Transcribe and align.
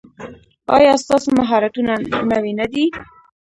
ایا 0.75 0.93
ستاسو 1.03 1.29
مهارتونه 1.39 1.93
نوي 2.31 2.51
نه 2.59 2.65
دي؟ 2.71 2.85